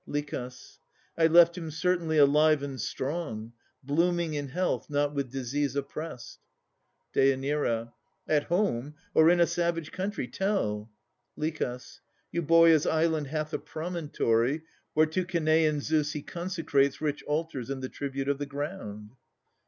LICH. 0.07 0.33
I 1.15 1.27
left 1.27 1.55
him 1.55 1.69
certainly 1.69 2.17
alive 2.17 2.63
and 2.63 2.81
strong: 2.81 3.53
Blooming 3.83 4.33
in 4.33 4.47
health, 4.47 4.89
not 4.89 5.13
with 5.13 5.31
disease 5.31 5.75
oppressed. 5.75 6.39
DÊ. 7.13 7.31
In 7.31 7.41
Greece, 7.41 7.51
or 9.13 9.29
in 9.29 9.45
some 9.45 9.63
barbarous 9.63 9.89
country? 9.89 10.27
Tell! 10.27 10.89
LICH. 11.35 11.99
Euboea's 12.33 12.87
island 12.87 13.27
hath 13.27 13.53
a 13.53 13.59
promontory, 13.59 14.63
Where 14.95 15.05
to 15.05 15.23
Cenaean 15.23 15.81
Zeus 15.81 16.13
he 16.13 16.23
consecrates 16.23 16.99
Rich 16.99 17.21
altars 17.27 17.69
and 17.69 17.83
the 17.83 17.87
tribute 17.87 18.27
of 18.27 18.39
the 18.39 18.47
ground. 18.47 19.11